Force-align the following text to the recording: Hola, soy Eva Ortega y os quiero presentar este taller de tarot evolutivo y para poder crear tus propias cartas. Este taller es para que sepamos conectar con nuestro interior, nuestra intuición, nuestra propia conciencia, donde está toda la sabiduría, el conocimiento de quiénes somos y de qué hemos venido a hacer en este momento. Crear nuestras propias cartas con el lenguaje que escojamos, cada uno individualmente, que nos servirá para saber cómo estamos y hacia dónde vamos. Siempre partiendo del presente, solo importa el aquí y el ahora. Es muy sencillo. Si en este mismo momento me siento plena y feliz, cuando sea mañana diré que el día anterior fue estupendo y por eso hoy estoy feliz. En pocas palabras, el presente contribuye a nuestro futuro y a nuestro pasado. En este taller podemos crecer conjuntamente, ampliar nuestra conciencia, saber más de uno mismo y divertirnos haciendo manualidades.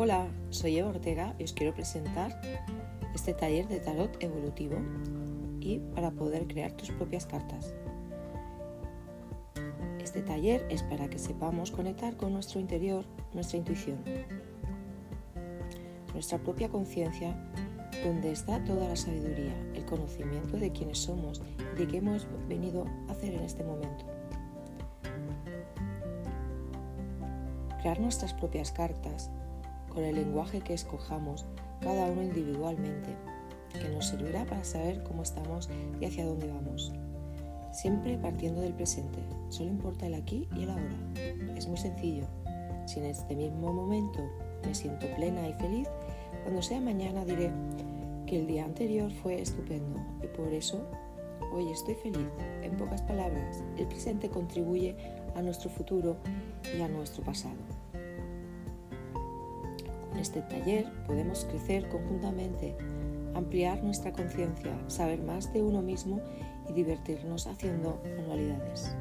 Hola, 0.00 0.28
soy 0.50 0.78
Eva 0.78 0.90
Ortega 0.90 1.34
y 1.40 1.42
os 1.42 1.52
quiero 1.52 1.74
presentar 1.74 2.40
este 3.16 3.34
taller 3.34 3.66
de 3.66 3.80
tarot 3.80 4.16
evolutivo 4.22 4.76
y 5.58 5.80
para 5.92 6.12
poder 6.12 6.46
crear 6.46 6.70
tus 6.70 6.92
propias 6.92 7.26
cartas. 7.26 7.74
Este 9.98 10.22
taller 10.22 10.64
es 10.70 10.84
para 10.84 11.10
que 11.10 11.18
sepamos 11.18 11.72
conectar 11.72 12.16
con 12.16 12.32
nuestro 12.32 12.60
interior, 12.60 13.06
nuestra 13.34 13.58
intuición, 13.58 13.98
nuestra 16.12 16.38
propia 16.38 16.68
conciencia, 16.68 17.36
donde 18.04 18.30
está 18.30 18.62
toda 18.62 18.86
la 18.86 18.94
sabiduría, 18.94 19.52
el 19.74 19.84
conocimiento 19.84 20.58
de 20.58 20.70
quiénes 20.70 20.98
somos 20.98 21.42
y 21.74 21.76
de 21.76 21.88
qué 21.88 21.96
hemos 21.96 22.24
venido 22.46 22.84
a 23.08 23.10
hacer 23.10 23.34
en 23.34 23.40
este 23.40 23.64
momento. 23.64 24.04
Crear 27.80 27.98
nuestras 27.98 28.32
propias 28.32 28.70
cartas 28.70 29.32
con 29.98 30.06
el 30.06 30.14
lenguaje 30.14 30.60
que 30.60 30.74
escojamos, 30.74 31.44
cada 31.80 32.06
uno 32.06 32.22
individualmente, 32.22 33.16
que 33.72 33.88
nos 33.88 34.06
servirá 34.06 34.44
para 34.44 34.62
saber 34.62 35.02
cómo 35.02 35.24
estamos 35.24 35.68
y 36.00 36.04
hacia 36.04 36.24
dónde 36.24 36.46
vamos. 36.46 36.92
Siempre 37.72 38.16
partiendo 38.16 38.60
del 38.60 38.74
presente, 38.74 39.18
solo 39.48 39.70
importa 39.70 40.06
el 40.06 40.14
aquí 40.14 40.46
y 40.54 40.62
el 40.62 40.70
ahora. 40.70 40.96
Es 41.56 41.66
muy 41.66 41.78
sencillo. 41.78 42.28
Si 42.86 43.00
en 43.00 43.06
este 43.06 43.34
mismo 43.34 43.72
momento 43.72 44.20
me 44.64 44.72
siento 44.72 45.08
plena 45.16 45.48
y 45.48 45.52
feliz, 45.54 45.88
cuando 46.44 46.62
sea 46.62 46.80
mañana 46.80 47.24
diré 47.24 47.50
que 48.24 48.38
el 48.38 48.46
día 48.46 48.66
anterior 48.66 49.10
fue 49.10 49.42
estupendo 49.42 49.98
y 50.22 50.28
por 50.28 50.52
eso 50.52 50.80
hoy 51.52 51.72
estoy 51.72 51.96
feliz. 51.96 52.28
En 52.62 52.76
pocas 52.76 53.02
palabras, 53.02 53.64
el 53.76 53.88
presente 53.88 54.28
contribuye 54.28 54.94
a 55.34 55.42
nuestro 55.42 55.68
futuro 55.68 56.18
y 56.72 56.82
a 56.82 56.86
nuestro 56.86 57.24
pasado. 57.24 57.87
En 60.18 60.22
este 60.22 60.42
taller 60.42 60.84
podemos 61.06 61.44
crecer 61.44 61.88
conjuntamente, 61.88 62.76
ampliar 63.36 63.84
nuestra 63.84 64.12
conciencia, 64.12 64.76
saber 64.88 65.22
más 65.22 65.52
de 65.52 65.62
uno 65.62 65.80
mismo 65.80 66.20
y 66.68 66.72
divertirnos 66.72 67.46
haciendo 67.46 68.02
manualidades. 68.16 68.96